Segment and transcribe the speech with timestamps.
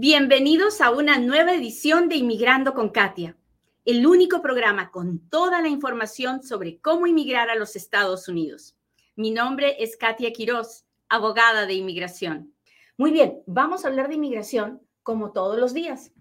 [0.00, 3.36] Bienvenidos a una nueva edición de Inmigrando con Katia,
[3.84, 8.76] el único programa con toda la información sobre cómo inmigrar a los Estados Unidos.
[9.16, 12.54] Mi nombre es Katia Quiroz, abogada de inmigración.
[12.96, 16.12] Muy bien, vamos a hablar de inmigración como todos los días.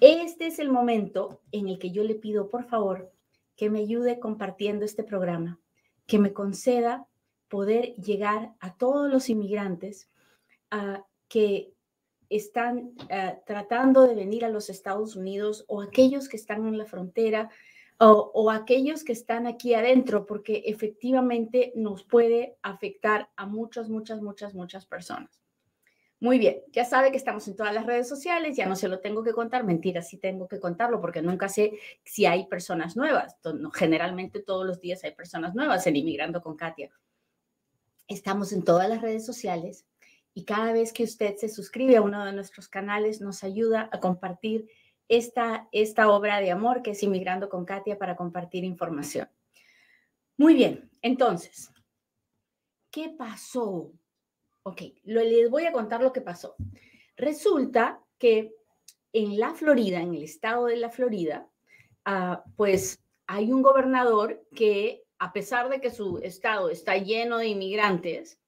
[0.00, 3.10] Este es el momento en el que yo le pido, por favor,
[3.56, 5.58] que me ayude compartiendo este programa,
[6.06, 7.06] que me conceda
[7.48, 10.10] poder llegar a todos los inmigrantes
[10.70, 11.72] a que
[12.36, 16.86] están eh, tratando de venir a los Estados Unidos o aquellos que están en la
[16.86, 17.50] frontera
[18.04, 24.54] o, aquellos que están aquí adentro, porque efectivamente nos puede afectar a muchas, muchas, muchas,
[24.54, 25.40] muchas personas.
[26.18, 29.00] Muy bien, ya sabe que estamos en todas las redes sociales, ya no se lo
[29.00, 31.72] tengo que contar, mentira, sí tengo que contarlo porque nunca sé
[32.04, 33.36] si hay personas nuevas.
[33.74, 36.90] Generalmente todos los días hay personas nuevas en Inmigrando con Katia.
[38.06, 39.84] Estamos en todas las redes sociales,
[40.34, 44.00] y cada vez que usted se suscribe a uno de nuestros canales nos ayuda a
[44.00, 44.68] compartir
[45.08, 49.28] esta, esta obra de amor que es Inmigrando con Katia para compartir información.
[50.38, 51.70] Muy bien, entonces,
[52.90, 53.92] ¿qué pasó?
[54.62, 56.56] Ok, les voy a contar lo que pasó.
[57.16, 58.54] Resulta que
[59.12, 61.46] en la Florida, en el estado de la Florida,
[62.04, 67.48] ah, pues hay un gobernador que, a pesar de que su estado está lleno de
[67.48, 68.40] inmigrantes,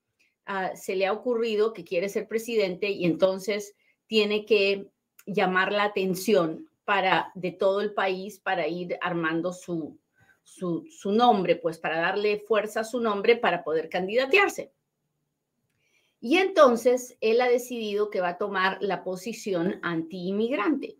[0.46, 3.74] Ah, se le ha ocurrido que quiere ser presidente y entonces
[4.06, 4.90] tiene que
[5.26, 9.98] llamar la atención para, de todo el país para ir armando su,
[10.42, 14.70] su, su nombre, pues para darle fuerza a su nombre para poder candidatearse.
[16.20, 20.98] Y entonces él ha decidido que va a tomar la posición anti-inmigrante.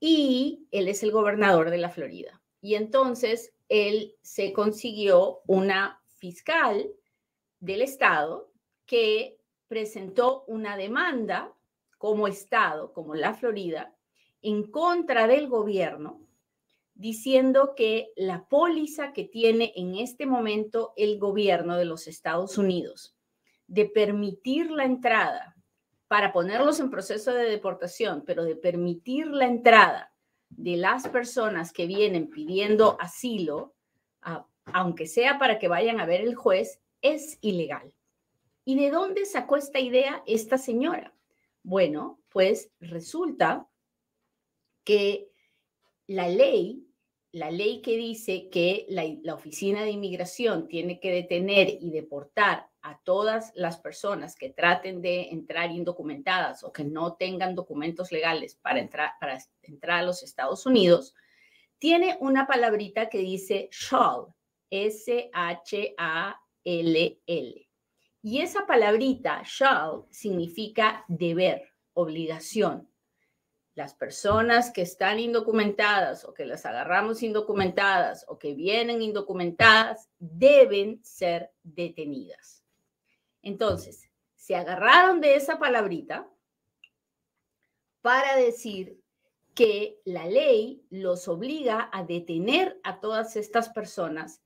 [0.00, 2.40] Y él es el gobernador de la Florida.
[2.60, 6.90] Y entonces él se consiguió una fiscal
[7.60, 8.50] del Estado
[8.86, 11.54] que presentó una demanda
[11.98, 13.94] como Estado, como la Florida,
[14.42, 16.26] en contra del gobierno,
[16.94, 23.16] diciendo que la póliza que tiene en este momento el gobierno de los Estados Unidos
[23.66, 25.56] de permitir la entrada
[26.08, 30.12] para ponerlos en proceso de deportación, pero de permitir la entrada
[30.48, 33.74] de las personas que vienen pidiendo asilo,
[34.64, 37.92] aunque sea para que vayan a ver el juez, es ilegal.
[38.64, 41.14] ¿Y de dónde sacó esta idea esta señora?
[41.62, 43.68] Bueno, pues resulta
[44.84, 45.30] que
[46.06, 46.86] la ley,
[47.32, 53.00] la ley que dice que la, Oficina de Inmigración tiene que detener y deportar a
[53.04, 58.80] todas las personas que traten de entrar indocumentadas o que no tengan documentos legales para
[58.80, 61.14] entrar, para entrar a los Estados Unidos,
[61.78, 64.34] tiene una palabrita que dice shall,
[64.70, 66.36] S-H-A-L-L.
[66.64, 72.88] Y esa palabrita, shall, significa deber, obligación.
[73.74, 81.02] Las personas que están indocumentadas o que las agarramos indocumentadas o que vienen indocumentadas deben
[81.02, 82.62] ser detenidas.
[83.42, 86.28] Entonces, se agarraron de esa palabrita
[88.02, 89.00] para decir
[89.54, 94.42] que la ley los obliga a detener a todas estas personas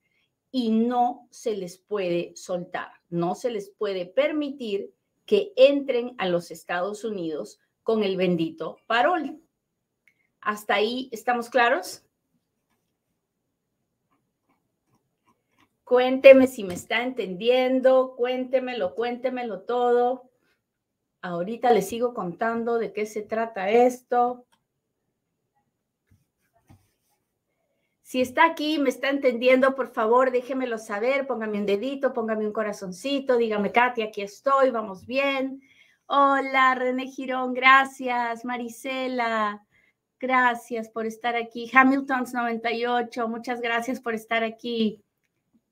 [0.56, 4.94] y no se les puede soltar, no se les puede permitir
[5.26, 9.42] que entren a los Estados Unidos con el bendito parol.
[10.40, 12.04] ¿Hasta ahí estamos claros?
[15.82, 20.30] Cuénteme si me está entendiendo, cuéntemelo, cuéntemelo todo.
[21.20, 24.46] Ahorita les sigo contando de qué se trata esto.
[28.14, 32.52] Si está aquí, me está entendiendo, por favor, déjemelo saber, póngame un dedito, póngame un
[32.52, 35.60] corazoncito, dígame, Katia, aquí estoy, vamos bien.
[36.06, 38.44] Hola, René Girón, gracias.
[38.44, 39.66] Marisela,
[40.20, 41.68] gracias por estar aquí.
[41.74, 45.02] Hamiltons 98, muchas gracias por estar aquí.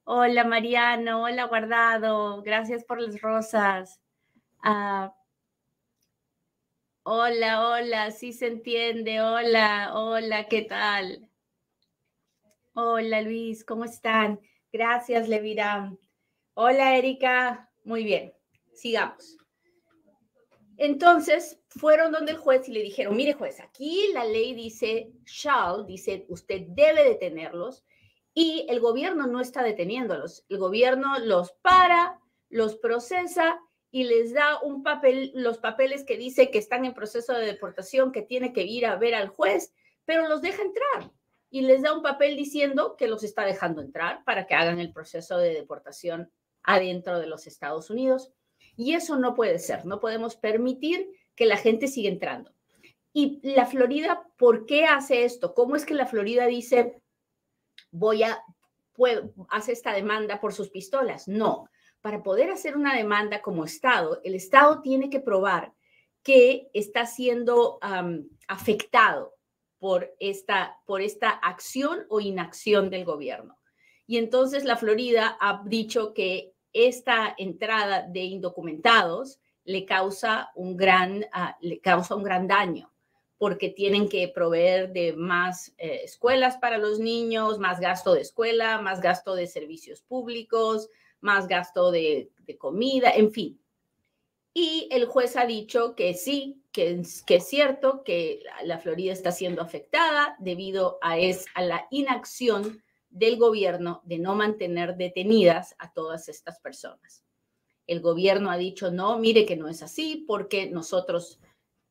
[0.03, 4.01] Hola, Mariano, hola, Guardado, gracias por las rosas.
[4.65, 5.15] Ah,
[7.05, 11.29] hola, hola, sí se entiende, hola, hola, ¿qué tal?
[12.75, 14.41] Hola Luis, ¿cómo están?
[14.73, 15.95] Gracias, Levira.
[16.55, 18.33] Hola Erika, muy bien,
[18.73, 19.37] sigamos.
[20.79, 25.85] Entonces fueron donde el juez y le dijeron, mire juez, aquí la ley dice shall,
[25.85, 27.85] dice usted debe detenerlos
[28.33, 30.47] y el gobierno no está deteniéndolos.
[30.49, 33.61] El gobierno los para, los procesa
[33.91, 38.13] y les da un papel, los papeles que dice que están en proceso de deportación,
[38.13, 39.75] que tiene que ir a ver al juez,
[40.07, 41.13] pero los deja entrar
[41.53, 44.91] y les da un papel diciendo que los está dejando entrar para que hagan el
[44.91, 46.33] proceso de deportación
[46.63, 48.33] adentro de los Estados Unidos.
[48.75, 52.55] Y eso no puede ser, no podemos permitir que la gente siga entrando.
[53.13, 55.53] Y la Florida, ¿por qué hace esto?
[55.53, 57.03] ¿Cómo es que la Florida dice,
[57.91, 58.43] voy a,
[58.95, 61.29] puedo, hace esta demanda por sus pistolas?
[61.29, 61.69] No,
[62.01, 65.75] para poder hacer una demanda como Estado, el Estado tiene que probar
[66.23, 67.79] que está siendo
[68.49, 69.35] afectado
[69.83, 73.59] por esta, por esta acción o inacción del gobierno.
[74.07, 81.27] Y entonces la Florida ha dicho que esta entrada de indocumentados le causa un gran,
[81.33, 82.93] ah, le causa un gran daño
[83.39, 88.81] porque tienen que proveer de más eh, escuelas para los niños, más gasto de escuela,
[88.81, 90.91] más gasto de servicios públicos,
[91.21, 93.61] más gasto de, comida, en fin.
[94.55, 99.63] Y el juez ha dicho que sí, que, es cierto que la, Florida está siendo
[99.63, 106.29] afectada debido a, es, a la inacción del gobierno de no mantener detenidas a todas
[106.29, 107.25] estas personas.
[107.87, 111.39] El gobierno ha dicho, no, mire que no es así porque nosotros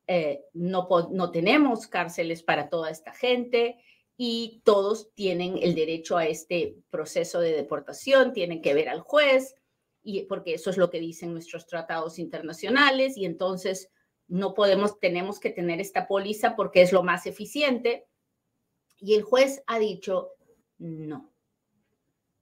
[0.08, 3.84] eh, no, no tenemos cárceles para toda esta gente
[4.18, 9.56] y todos tienen el derecho a este proceso de deportación, tienen que ver al juez,
[10.04, 13.90] y porque eso es lo que dicen nuestros tratados internacionales, y entonces
[14.32, 18.08] no podemos, tenemos que tener esta póliza porque es lo más eficiente.
[18.98, 20.30] Y el juez ha dicho,
[20.78, 21.34] no,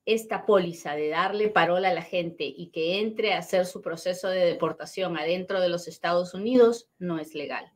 [0.05, 4.27] esta póliza de darle parola a la gente y que entre a hacer su proceso
[4.27, 7.71] de deportación adentro de los Estados Unidos no es legal.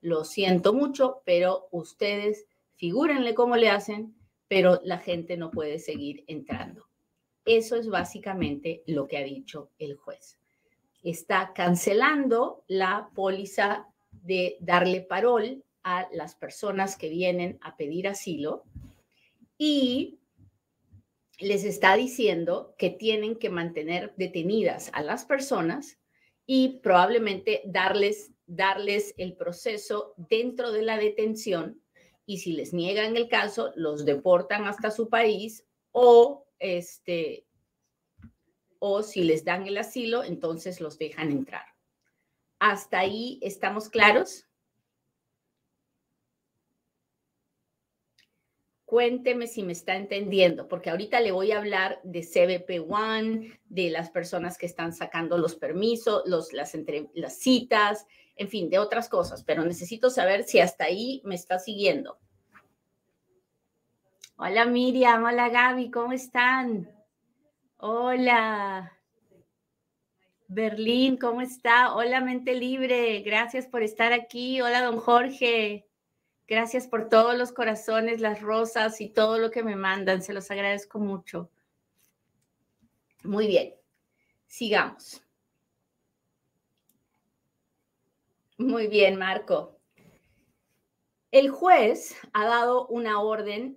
[0.00, 4.16] Lo siento mucho, pero ustedes figúrenle cómo le hacen,
[4.48, 6.88] pero la gente no puede seguir entrando.
[7.44, 10.40] Eso es básicamente lo que ha dicho el juez.
[11.04, 18.64] Está cancelando la póliza de darle parol a las personas que vienen a pedir asilo
[19.56, 20.18] y
[21.38, 25.98] les está diciendo que tienen que mantener detenidas a las personas
[26.46, 31.80] y probablemente darles, darles el proceso dentro de la detención
[32.26, 37.43] y si les niegan el caso, los deportan hasta su país o este
[38.86, 41.64] o si les dan el asilo, entonces los dejan entrar.
[42.58, 44.46] ¿Hasta ahí estamos claros?
[48.84, 53.88] Cuénteme si me está entendiendo, porque ahorita le voy a hablar de CBP One, de
[53.88, 56.76] las personas que están sacando los permisos, los, las,
[57.14, 61.58] las citas, en fin, de otras cosas, pero necesito saber si hasta ahí me está
[61.58, 62.18] siguiendo.
[64.36, 66.93] Hola Miriam, hola Gaby, ¿cómo están?
[67.86, 68.98] Hola.
[70.48, 71.94] Berlín, ¿cómo está?
[71.94, 74.62] Hola Mente Libre, gracias por estar aquí.
[74.62, 75.86] Hola don Jorge.
[76.48, 80.22] Gracias por todos los corazones, las rosas y todo lo que me mandan.
[80.22, 81.50] Se los agradezco mucho.
[83.22, 83.74] Muy bien,
[84.46, 85.22] sigamos.
[88.56, 89.78] Muy bien, Marco.
[91.30, 93.76] El juez ha dado una orden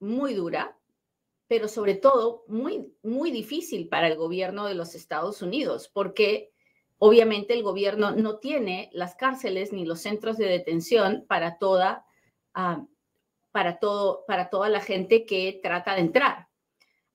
[0.00, 0.73] muy dura,
[1.54, 6.54] pero sobre todo muy, muy difícil para el gobierno de los Estados Unidos, porque
[6.98, 12.06] Obviamente el gobierno no tiene las cárceles ni los centros de detención para toda,
[12.54, 12.86] ah,
[13.52, 16.48] para todo, para toda la gente que trata de entrar.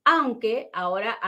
[0.04, 1.18] Aunque ahora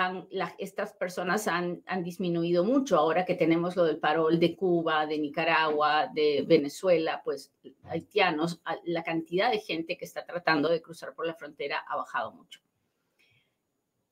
[0.58, 5.18] estas personas han, han, disminuido mucho, ahora que tenemos lo del parol de Cuba, de
[5.18, 7.52] Nicaragua, de Venezuela, pues
[7.84, 12.32] haitianos, la cantidad de gente que está tratando de cruzar por la frontera ha bajado
[12.32, 12.60] mucho.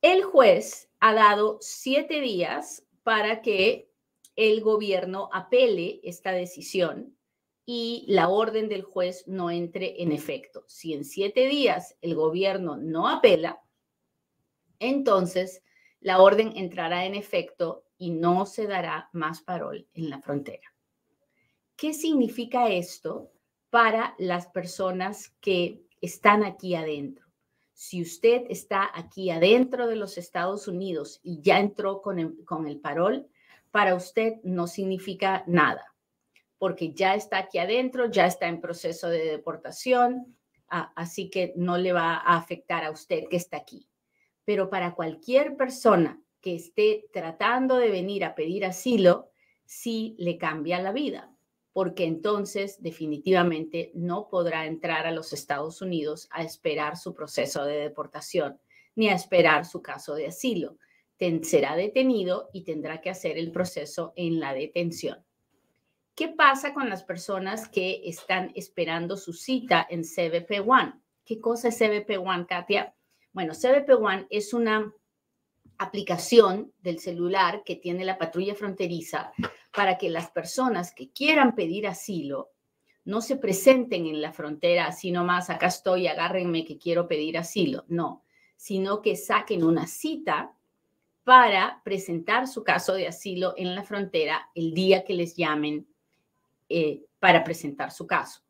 [0.03, 3.91] El juez ha dado siete días para que
[4.35, 7.17] el gobierno apele esta decisión
[7.67, 10.65] y la orden del juez no entre en efecto.
[10.67, 13.63] Si en siete días el gobierno no apela,
[14.79, 15.63] entonces
[16.01, 20.75] la orden entrará en efecto y no se dará más parol en la frontera.
[21.77, 23.31] ¿Qué significa esto
[23.69, 27.30] para las personas que están aquí adentro?
[27.83, 32.69] Si usted está aquí adentro de los Estados Unidos y ya entró con el, con
[32.69, 33.27] el parol,
[33.71, 35.95] para usted no significa nada,
[36.59, 40.37] porque ya está aquí adentro, ya está en proceso de deportación,
[40.69, 43.89] así que no le va a afectar a usted que está aquí.
[44.45, 49.31] Pero para cualquier persona que esté tratando de venir a pedir asilo,
[49.65, 51.35] sí le cambia la vida,
[51.73, 57.79] porque entonces definitivamente no podrá entrar a los Estados Unidos a esperar su proceso de
[57.79, 58.61] deportación
[58.97, 60.77] ni a esperar su caso de asilo
[61.43, 65.19] será detenido y tendrá que hacer el proceso en la detención.
[66.15, 70.95] ¿Qué pasa con las personas que están esperando su cita en CBP One?
[71.25, 72.95] ¿Qué cosa es CBP One, Katia?
[73.33, 74.93] Bueno, CBP One es una
[75.79, 79.33] aplicación del celular que tiene la patrulla fronteriza
[79.75, 82.51] para que las personas que quieran pedir asilo
[83.05, 87.85] no se presenten en la frontera así nomás, acá estoy, agárrenme que quiero pedir asilo.
[87.89, 88.25] No,
[88.57, 90.55] sino que saquen una cita
[91.25, 95.87] para presentar su caso de asilo en la frontera el día que les llamen
[96.69, 98.43] eh, para presentar su caso.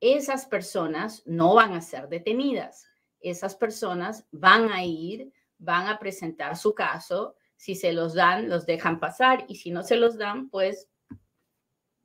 [0.00, 2.86] Esas personas no van a ser detenidas.
[3.20, 7.36] Esas personas van a ir, van a presentar su caso.
[7.56, 10.88] Si se los dan, los dejan pasar y si no se los dan, pues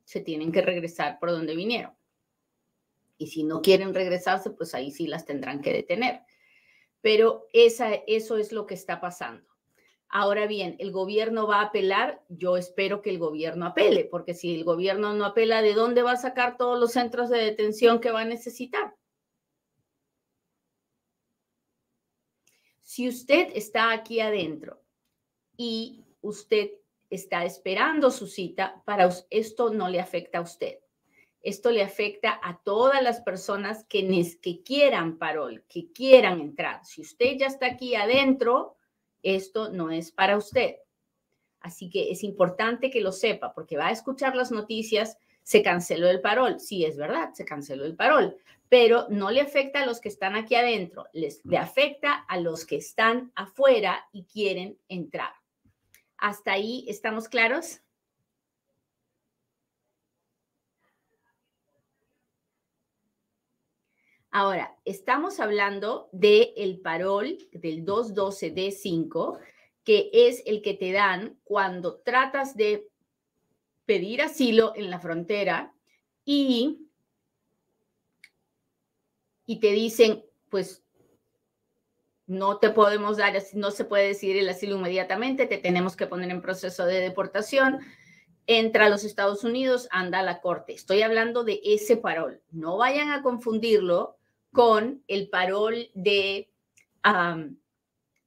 [0.04, 1.94] se tienen que regresar por donde vinieron.
[3.18, 6.22] Y si no quieren regresarse, pues ahí sí las tendrán que detener.
[7.00, 9.48] Pero esa, eso es lo que está pasando.
[10.08, 12.22] Ahora bien, ¿el gobierno va a apelar?
[12.28, 16.12] Yo espero que el gobierno apele, porque si el gobierno no apela, ¿de dónde va
[16.12, 18.94] a sacar todos los centros de detención que va a necesitar?
[22.82, 24.81] Si usted está aquí adentro
[25.56, 26.70] y usted
[27.10, 30.78] está esperando su cita, para esto no le afecta a usted.
[31.42, 34.08] Esto le afecta a todas las personas que,
[34.40, 36.84] que quieran parol, que quieran entrar.
[36.84, 38.76] Si usted ya está aquí adentro,
[39.22, 40.76] esto no es para usted.
[41.60, 46.08] Así que es importante que lo sepa porque va a escuchar las noticias, se canceló
[46.08, 46.60] el parol.
[46.60, 48.36] Sí, es verdad, se canceló el parol,
[48.68, 52.64] pero no le afecta a los que están aquí adentro, les, le afecta a los
[52.64, 55.41] que están afuera y quieren entrar.
[56.22, 57.80] ¿Hasta ahí estamos claros?
[64.30, 69.40] Ahora, estamos hablando del el parol del 212D5,
[69.82, 72.88] que es el que te dan cuando tratas de
[73.84, 75.74] pedir asilo en la frontera
[76.24, 76.86] y,
[79.44, 80.81] y te dicen, pues
[82.26, 86.30] no te podemos dar, no se puede decidir el asilo inmediatamente, te tenemos que poner
[86.30, 87.80] en proceso de deportación,
[88.46, 90.72] entra a los Estados Unidos, anda a la corte.
[90.72, 92.42] Estoy hablando de ese parol.
[92.50, 94.16] No vayan a confundirlo
[94.52, 96.50] con el parol de,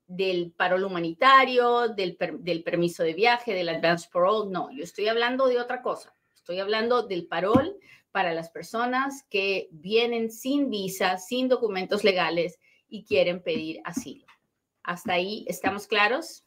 [0.08, 4.52] del parol humanitario, del, del, permiso de viaje, del advance parole.
[4.52, 6.14] No, yo estoy hablando de otra cosa.
[6.34, 7.78] Estoy hablando del parol
[8.12, 14.26] para las personas que vienen sin visa, sin documentos legales y quieren pedir asilo.
[14.84, 16.44] ¿Hasta ahí estamos claros?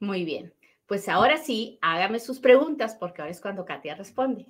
[0.00, 0.54] Muy bien.
[0.86, 4.46] Pues ahora sí, hágame sus preguntas porque ahora es cuando Katia responde.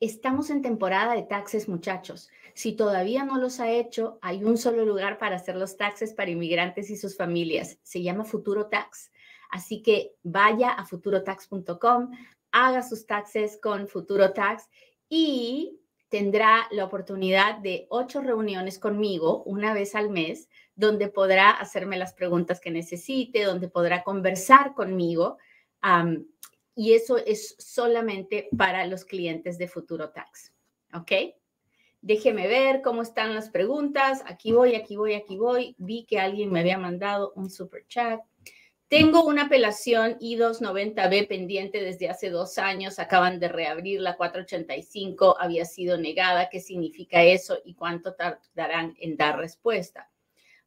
[0.00, 2.30] Estamos en temporada de taxes, muchachos.
[2.54, 6.30] Si todavía no los ha hecho, hay un solo lugar para hacer los taxes para
[6.30, 7.78] inmigrantes y sus familias.
[7.82, 9.10] Se llama Futuro Tax.
[9.50, 12.10] Así que vaya a futurotax.com,
[12.52, 14.68] haga sus taxes con Futuro Tax
[15.08, 21.96] y tendrá la oportunidad de ocho reuniones conmigo una vez al mes, donde podrá hacerme
[21.96, 25.38] las preguntas que necesite, donde podrá conversar conmigo.
[26.78, 30.52] Y eso es solamente para los clientes de Futuro Tax.
[30.94, 31.10] ¿Ok?
[32.00, 34.22] Déjeme ver cómo están las preguntas.
[34.26, 35.74] Aquí voy, aquí voy, aquí voy.
[35.78, 38.20] Vi que alguien me había mandado un super chat.
[38.86, 43.00] Tengo una apelación I-290B pendiente desde hace dos años.
[43.00, 45.36] Acaban de reabrir la 485.
[45.40, 46.48] Había sido negada.
[46.48, 50.12] ¿Qué significa eso y cuánto tardarán en dar respuesta?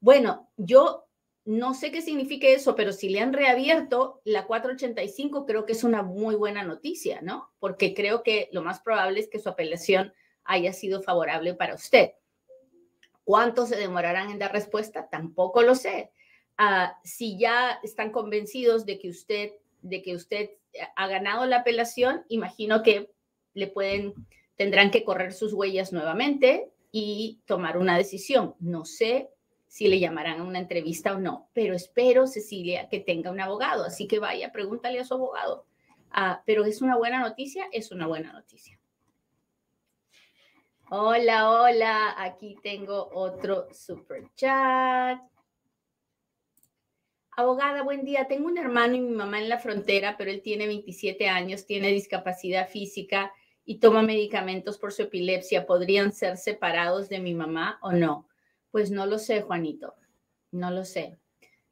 [0.01, 1.07] Bueno, yo
[1.45, 5.83] no sé qué significa eso, pero si le han reabierto la 485, creo que es
[5.83, 7.51] una muy buena noticia, ¿no?
[7.59, 12.11] Porque creo que lo más probable es que su apelación haya sido favorable para usted.
[13.23, 15.09] ¿Cuánto se demorarán en dar respuesta?
[15.09, 16.11] Tampoco lo sé
[16.63, 20.51] Ah, si ya están convencidos de que usted, de que usted
[20.95, 23.09] ha ganado la apelación, imagino que
[23.55, 24.13] le pueden,
[24.57, 28.53] tendrán que correr sus huellas nuevamente y tomar una decisión.
[28.59, 29.31] No sé
[29.71, 33.85] si le llamarán a una entrevista o no, pero espero, Cecilia, que tenga un abogado.
[33.85, 35.65] Así que vaya, pregúntale a su abogado.
[36.11, 38.77] Ah, pero es una buena noticia, es una buena noticia.
[40.89, 45.21] Hola, hola, aquí tengo otro super chat.
[47.37, 48.27] Abogada, buen día.
[48.27, 51.93] Tengo un hermano y mi mamá en la frontera, pero él tiene 27 años, tiene
[51.93, 53.31] discapacidad física
[53.63, 55.65] y toma medicamentos por su epilepsia.
[55.65, 58.27] ¿Podrían ser separados de mi mamá o no?
[58.71, 59.95] Pues no lo sé, Juanito.
[60.51, 61.17] No lo sé.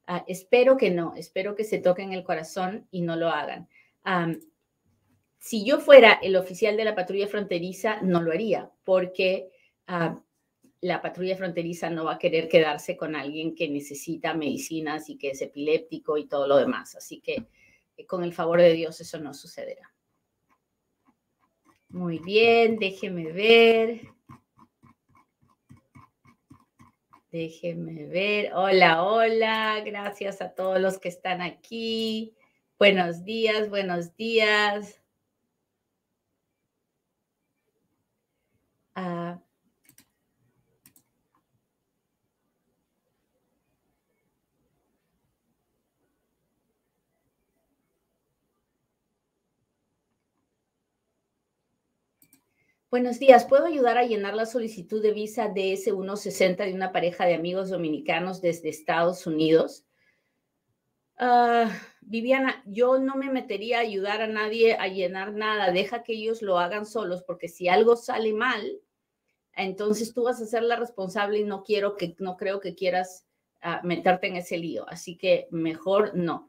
[0.05, 1.13] Ah, espero que no.
[1.15, 3.67] Espero que se toquen el corazón y no lo hagan.
[5.39, 9.49] si yo fuera el oficial de la patrulla fronteriza, no lo haría, porque
[9.87, 10.21] ah,
[10.81, 15.31] la patrulla fronteriza no va a querer quedarse con alguien que necesita medicinas y que
[15.31, 16.95] es epiléptico y todo lo demás.
[16.95, 17.47] Así que
[17.97, 19.93] eh, con el favor de Dios eso no sucederá.
[21.89, 24.01] Muy bien, déjeme ver.
[27.31, 28.51] Déjeme ver.
[28.55, 29.81] Hola, hola.
[29.85, 32.35] Gracias a todos los que están aquí.
[32.79, 34.99] Buenos días, buenos días.
[38.95, 39.39] Ah,
[52.91, 57.35] Buenos días, ¿puedo ayudar a llenar la solicitud de visa DS-160 de una pareja de
[57.35, 59.85] amigos dominicanos desde Estados Unidos?
[61.15, 66.13] Ah, Viviana, yo no me metería a ayudar a nadie a llenar nada, deja que
[66.13, 68.81] ellos lo hagan solos, porque si algo sale mal,
[69.53, 73.27] entonces tú vas a ser la responsable y no quiero que, no creo que quieras
[73.61, 76.48] ah, meterte en ese lío, así que mejor no.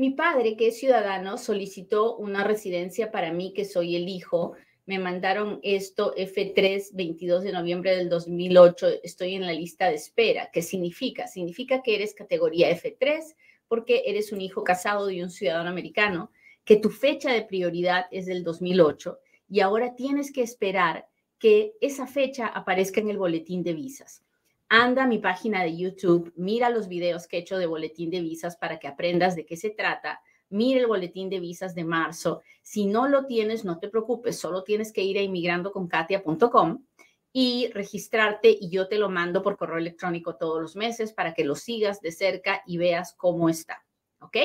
[0.00, 4.54] Mi padre, que es ciudadano, solicitó una residencia para mí, que soy el hijo.
[4.86, 9.02] Me mandaron esto F3, 22 de noviembre del 2008.
[9.02, 10.48] Estoy en la lista de espera.
[10.50, 11.26] ¿Qué significa?
[11.26, 13.36] Significa que eres categoría F3
[13.68, 16.30] porque eres un hijo casado de un ciudadano americano,
[16.64, 19.18] que tu fecha de prioridad es del 2008
[19.50, 24.22] y ahora tienes que esperar que esa fecha aparezca en el boletín de visas
[24.70, 28.20] anda a mi página de YouTube, mira los videos que he hecho de boletín de
[28.20, 30.22] visas para que aprendas de qué se trata.
[30.48, 32.40] Mira el boletín de visas de marzo.
[32.62, 36.84] Si no lo tienes, no te preocupes, solo tienes que ir a inmigrandoconkatia.com
[37.32, 41.44] y registrarte y yo te lo mando por correo electrónico todos los meses para que
[41.44, 43.84] lo sigas de cerca y veas cómo está.
[44.20, 44.36] ¿Ok?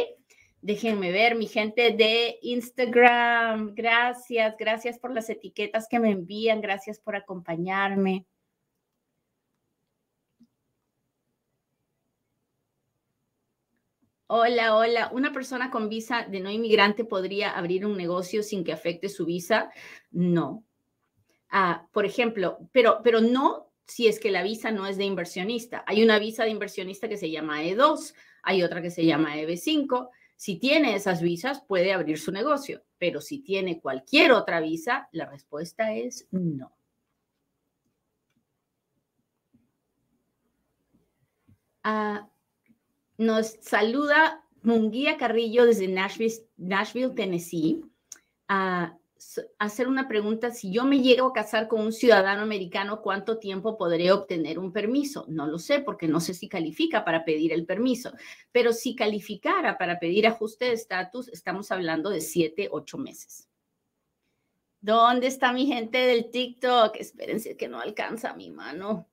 [0.59, 3.75] Déjenme ver, mi gente de Instagram.
[3.75, 8.25] Gracias, gracias por las etiquetas que me envían, gracias por acompañarme.
[14.27, 15.09] Hola, hola.
[15.13, 19.25] ¿Una persona con visa de no inmigrante podría abrir un negocio sin que afecte su
[19.25, 19.69] visa?
[20.11, 20.65] No.
[21.49, 25.83] Ah, por ejemplo, pero, pero no si es que la visa no es de inversionista.
[25.87, 30.09] Hay una visa de inversionista que se llama E2, hay otra que se llama EB5.
[30.37, 35.27] Si tiene esas visas, puede abrir su negocio, pero si tiene cualquier otra visa, la
[35.27, 36.75] respuesta es no.
[41.83, 42.27] Ah,
[43.17, 47.85] nos saluda Munguía Carrillo desde Nashville, Tennessee,
[48.47, 48.97] a
[49.59, 50.51] hacer una pregunta.
[50.51, 54.71] Si yo me llego a casar con un ciudadano americano, ¿cuánto tiempo podré obtener un
[54.71, 55.25] permiso?
[55.27, 58.13] No lo sé porque no sé si califica para pedir el permiso,
[58.51, 63.47] pero si calificara para pedir ajuste de estatus, estamos hablando de siete, ocho meses.
[64.81, 66.95] ¿Dónde está mi gente del TikTok?
[66.97, 69.07] Espérense que no alcanza mi mano.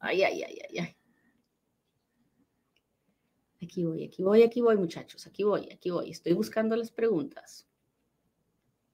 [0.00, 0.96] Ay, ay, ay, ay, ay.
[3.66, 5.26] Aquí voy, aquí voy, aquí voy, muchachos.
[5.26, 6.10] Aquí voy, aquí voy.
[6.10, 7.66] Estoy buscando las preguntas.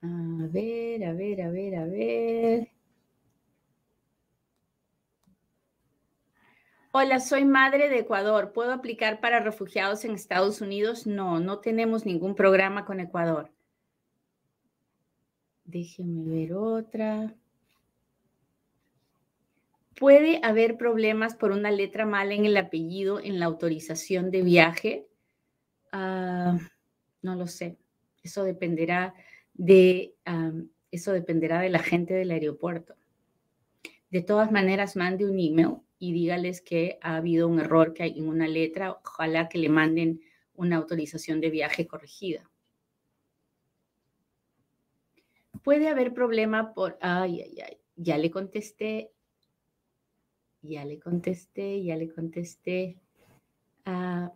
[0.01, 2.69] A ver, a ver, a ver, a ver.
[6.91, 8.55] Hola, soy madre de Ecuador.
[8.55, 11.07] ¿Puedo aplicar para refugiados en Estados Unidos?
[11.07, 13.51] No, no tenemos ningún programa con Ecuador.
[15.65, 17.35] Déjenme ver otra.
[20.03, 25.07] ¿Puede haber problemas por una letra mala en el apellido en la autorización de viaje?
[25.93, 26.59] Ah,
[27.23, 27.79] no lo sé.
[28.21, 29.15] Eso dependerá
[29.55, 30.17] de,
[30.91, 32.97] eso dependerá de la gente del aeropuerto.
[34.11, 38.19] De todas maneras, mande un email y dígales que ha habido un error que hay
[38.19, 38.99] en una letra.
[39.05, 40.21] Ojalá que le manden
[40.57, 42.51] una autorización de viaje corregida.
[45.63, 49.13] Puede haber problema por, ay, ay, ay, ya le contesté
[50.63, 52.97] ya le contesté, ya le contesté.
[53.85, 54.33] Ah,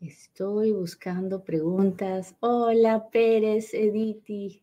[0.00, 2.34] estoy buscando preguntas.
[2.40, 4.62] Hola, Pérez, Editi.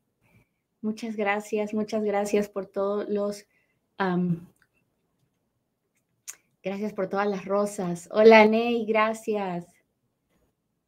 [0.81, 3.45] Muchas gracias, muchas gracias por todos los...
[6.61, 8.09] gracias por todas las rosas.
[8.11, 9.72] Hola, Ney, gracias.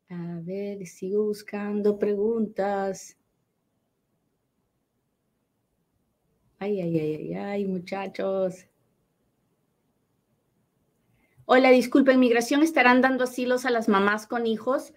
[0.09, 3.17] A ver, sigo buscando preguntas.
[6.59, 8.67] Ay, ay, ay, ay, ay, muchachos.
[11.45, 14.93] Hola, disculpa, ¿inmigración estarán dando asilos a las mamás con hijos?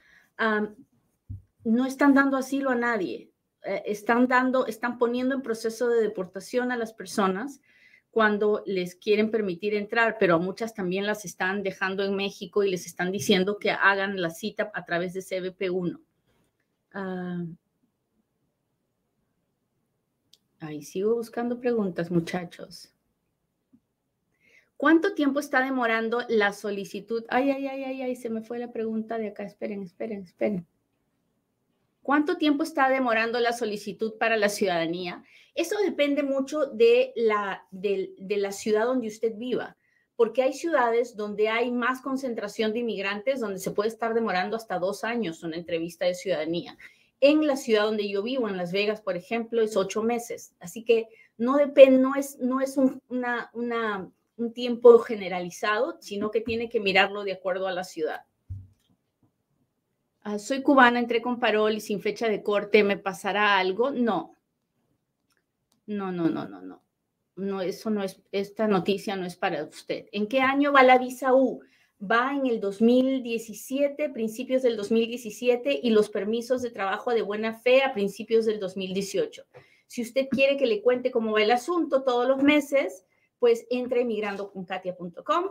[1.64, 3.32] no están dando asilo a nadie.
[3.64, 7.60] Eh, están dando, están poniendo en proceso de deportación a las personas
[8.10, 12.70] cuando les quieren permitir entrar, pero a muchas también las están dejando en México y
[12.70, 16.00] les están diciendo que hagan la cita a través de CBP1.
[16.92, 17.44] Ah,
[20.60, 22.92] ahí sigo buscando preguntas, muchachos.
[24.78, 27.24] ¿Cuánto tiempo está demorando la solicitud?
[27.28, 29.42] Ay, ay, ay, ay, ay, se me fue la pregunta de acá.
[29.42, 30.66] Esperen, esperen, esperen.
[32.08, 35.22] ¿Cuánto tiempo está demorando la solicitud para la ciudadanía?
[35.54, 39.76] Eso depende mucho de la, de, la ciudad donde usted viva,
[40.16, 44.78] porque hay ciudades donde hay más concentración de inmigrantes, donde se puede estar demorando hasta
[44.78, 46.78] dos años una entrevista de ciudadanía.
[47.20, 50.54] En la ciudad donde yo vivo, en Las Vegas, por ejemplo, es ocho meses.
[50.60, 52.78] Así que no depende, no es, no es
[53.10, 53.50] una,
[54.38, 58.22] un tiempo generalizado, sino que tiene que mirarlo de acuerdo a la ciudad.
[60.30, 63.90] Ah, soy cubana, entré con parol y sin fecha de corte, ¿me pasará algo?
[63.90, 64.36] No.
[65.86, 66.82] No, no, no, no, no.
[67.36, 70.04] No, eso no es, esta noticia no es para usted.
[70.12, 71.62] ¿En qué año va la visa U?
[71.98, 77.82] Va en el 2017, principios del 2017, y los permisos de trabajo de buena fe
[77.82, 79.46] a principios del 2018.
[79.86, 83.06] Si usted quiere que le cuente cómo va el asunto todos los meses,
[83.38, 85.46] pues entre migrandoconkatia.com,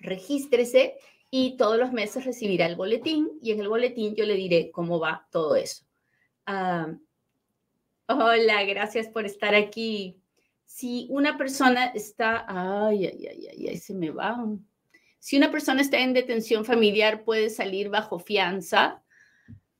[0.00, 0.96] regístrese
[1.38, 4.98] y todos los meses recibirá el boletín y en el boletín yo le diré cómo
[4.98, 5.84] va todo eso.
[6.46, 6.94] Ah,
[8.08, 10.18] hola, gracias por estar aquí.
[10.64, 14.46] Si una persona está, ay, ay, ay, ay, ay, se me va.
[15.18, 19.02] Si una persona está en detención familiar, puede salir bajo fianza.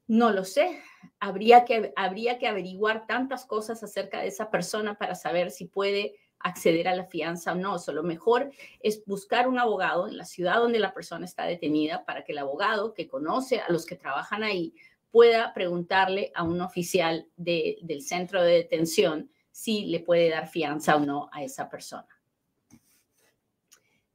[0.06, 0.82] No lo sé.
[1.20, 6.16] Habría que, habría que averiguar tantas cosas acerca de esa persona para saber si puede
[6.40, 7.78] acceder a la fianza o no.
[7.78, 12.04] So, lo mejor es buscar un abogado en la ciudad donde la persona está detenida
[12.04, 14.74] para que el abogado que conoce a los que trabajan ahí
[15.10, 21.00] pueda preguntarle a un oficial del centro de detención si le puede dar fianza o
[21.00, 22.08] no a esa persona.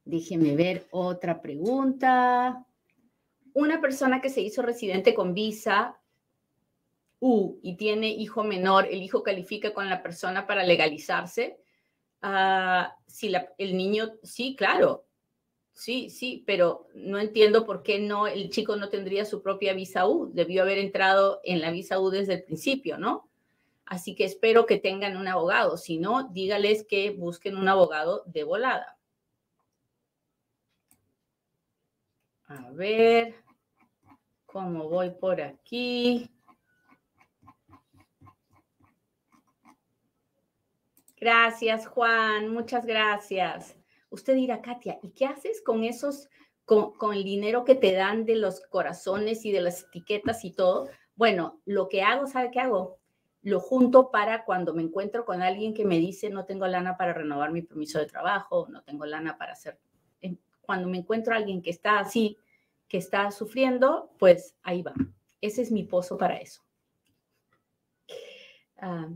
[0.04, 2.64] Déjeme ver otra pregunta.
[3.52, 5.98] Una persona que se hizo residente con visa
[7.18, 11.58] U y tiene hijo menor, ¿el hijo califica con la persona para legalizarse?
[12.22, 15.04] Ah, si el niño, sí, claro,
[15.72, 20.06] sí, sí, pero no entiendo por qué no, el chico no tendría su propia visa
[20.06, 23.28] U, debió haber entrado en la visa U desde el principio, ¿no?
[23.86, 28.44] Así que espero que tengan un abogado, si no, dígales que busquen un abogado de
[28.44, 28.96] volada.
[32.46, 33.34] A ver,
[34.46, 36.30] ¿cómo voy por aquí?
[41.22, 42.48] Gracias, Juan.
[42.48, 43.76] Muchas gracias.
[44.10, 46.28] Usted dirá, Katia, ¿y qué haces con esos,
[46.64, 50.88] con, el dinero que te dan de los corazones y de las etiquetas y todo?
[51.14, 52.98] Bueno, lo que hago, ¿sabe qué hago?
[53.40, 57.12] Lo junto para cuando me encuentro con alguien que me dice, no tengo lana para
[57.12, 59.78] renovar mi permiso de trabajo, no tengo lana para hacer.
[60.60, 62.36] Cuando me encuentro a alguien que está así,
[62.88, 64.94] que está sufriendo, pues ahí va.
[65.40, 66.64] Ese es mi pozo para eso.
[68.76, 69.08] Ah,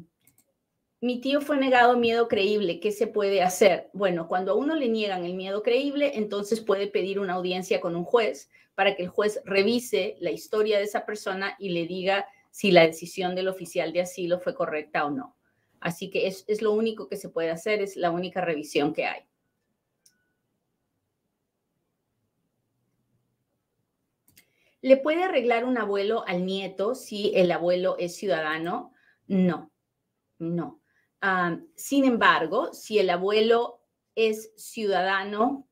[1.00, 2.80] mi tío fue negado miedo creíble.
[2.80, 3.90] ¿Qué se puede hacer?
[3.92, 7.96] Bueno, cuando a uno le niegan el miedo creíble, entonces puede pedir una audiencia con
[7.96, 12.26] un juez para que el juez revise la historia de esa persona y le diga
[12.50, 15.36] si la decisión del oficial de asilo fue correcta o no.
[15.80, 19.04] Así que es, es lo único que se puede hacer, es la única revisión que
[19.04, 19.22] hay.
[24.80, 28.92] ¿Le puede arreglar un abuelo al nieto si el abuelo es ciudadano?
[29.26, 29.70] No,
[30.38, 30.80] no
[31.74, 33.80] sin embargo, si el abuelo
[34.14, 35.66] es ciudadano,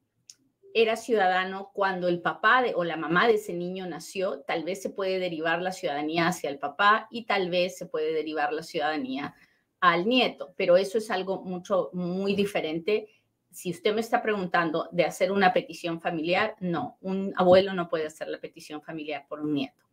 [0.75, 4.91] era ciudadano cuando el papá o la mamá de ese niño nació, tal vez se
[4.91, 9.35] puede derivar la ciudadanía hacia el papá y tal vez se puede derivar la ciudadanía
[9.81, 13.09] al nieto, pero eso es algo mucho, muy diferente.
[13.51, 18.07] Si usted me está preguntando de hacer una petición familiar, no, un abuelo no puede
[18.07, 19.85] hacer la petición familiar por un nieto.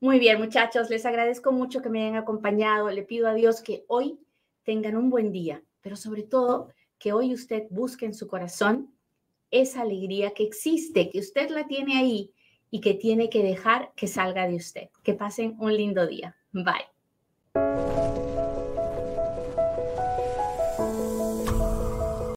[0.00, 2.88] Muy bien, muchachos, les agradezco mucho que me hayan acompañado.
[2.90, 4.18] Le pido a Dios que hoy
[4.64, 8.94] tengan un buen día, pero sobre todo que hoy usted busque en su corazón
[9.50, 12.32] esa alegría que existe, que usted la tiene ahí
[12.70, 14.88] y que tiene que dejar que salga de usted.
[15.02, 16.36] Que pasen un lindo día.
[16.52, 16.91] Bye.